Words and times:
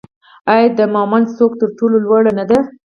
آیا 0.51 0.67
د 0.71 0.73
دماوند 0.79 1.25
څوکه 1.35 1.55
تر 1.61 1.69
ټولو 1.77 1.95
لوړه 2.05 2.31
نه 2.39 2.43
ده؟ 2.49 2.59